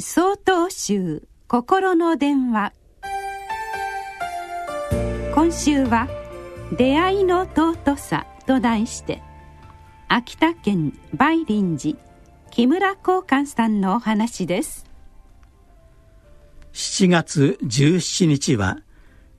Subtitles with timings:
[0.00, 2.72] 総統集心の電話。
[5.32, 6.08] 今週は
[6.76, 9.22] 「出会いの尊さ」と題して
[10.08, 12.04] 秋田県梅林寺
[12.50, 14.84] 木村光寛さんのお話です。
[16.72, 18.78] 7月17日は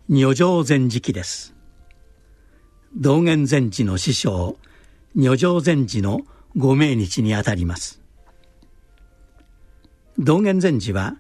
[0.08, 1.54] 女上禅時期です。
[2.96, 4.58] 道元禅師の師匠
[5.18, 6.22] 女上禅師の
[6.56, 8.05] ご命日にあたります。
[10.18, 11.18] 道元禅師は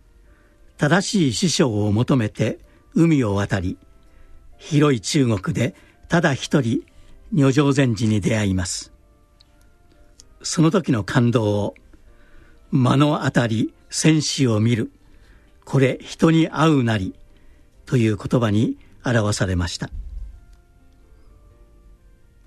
[0.77, 2.59] 正しい師匠を求めて
[2.93, 3.77] 海を渡り
[4.57, 5.75] 広い中国で
[6.07, 6.83] ただ一人
[7.33, 8.93] 女上禅師に出会います。
[10.41, 11.75] その時の感動を
[12.71, 14.91] 目の当たり戦士を見る。
[15.65, 17.15] これ人に会うなり
[17.85, 19.89] という言葉に表されました。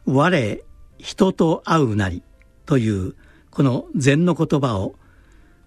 [0.06, 0.62] 我
[0.98, 2.22] 人と会うなり
[2.64, 3.14] という
[3.50, 4.94] この禅の言葉を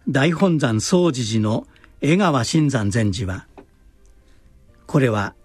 [0.09, 1.67] 大本山総持寺の
[2.01, 3.45] 江川新山禅師は
[4.87, 5.35] これは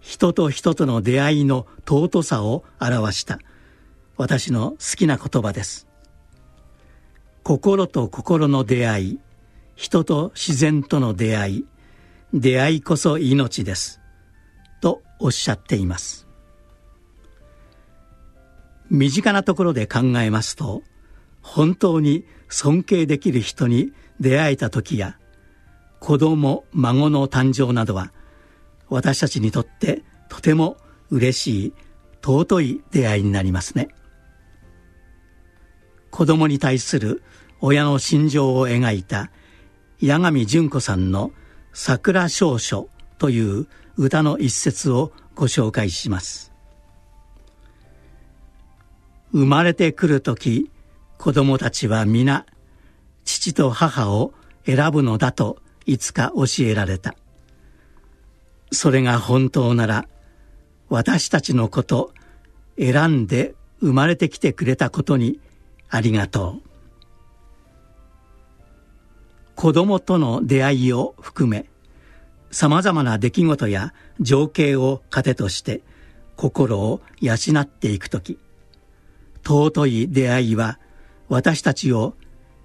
[0.00, 3.38] 人と人との出会いの尊さを表した
[4.16, 5.86] 私の好きな言葉です。
[7.42, 9.20] 心と心の出会い
[9.76, 11.66] 人と自然との出会い
[12.34, 14.00] 出会いこそ命です
[14.80, 16.26] とおっしゃっています。
[18.90, 20.82] 身近なところで考えますと
[21.42, 25.18] 本当に尊敬できる人に出会えた時や
[25.98, 28.12] 子供孫の誕生などは
[28.88, 30.76] 私たちにとってとても
[31.10, 31.74] 嬉しい
[32.22, 33.88] 尊い出会いになりますね。
[36.10, 37.22] 子供に対する
[37.60, 39.30] 親の心情を描いた
[40.02, 41.32] 八神純子さんの
[41.72, 42.88] 「桜少書」
[43.18, 43.66] という
[43.96, 46.52] 歌の一節をご紹介します。
[49.32, 50.70] 生まれてくる時
[51.20, 52.46] 子供たちは皆
[53.26, 54.32] 父と母を
[54.64, 57.14] 選ぶのだといつか教えられた。
[58.72, 60.08] それが本当なら
[60.88, 62.14] 私たちのこと
[62.78, 65.38] 選んで生まれてきてくれたことに
[65.90, 66.68] ありがとう。
[69.56, 71.66] 子供との出会いを含め
[72.50, 75.82] さまざまな出来事や情景を糧として
[76.36, 78.38] 心を養っていく時
[79.44, 80.78] 尊い出会いは
[81.30, 82.14] 私たちを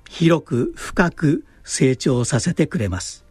[0.09, 3.23] 広く深く成長させてくれます。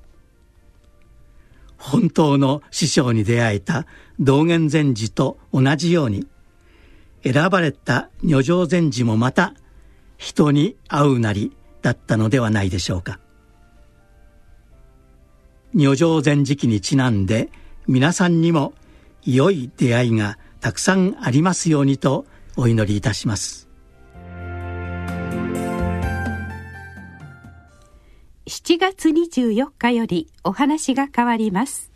[1.76, 3.86] 本当の師匠に出会えた
[4.18, 6.26] 道元禅師と同じように
[7.22, 9.54] 選ばれた女上禅師もまた
[10.16, 13.18] 人に会うなりだったのではないでしょうか。
[15.74, 17.50] 女上禅師期にちなんで
[17.88, 18.72] 皆さんにも
[19.24, 22.24] 良い出会いがたくさんありますようにと
[22.56, 23.73] お祈りいたします。
[28.46, 31.93] 7月24日よりお話が変わります。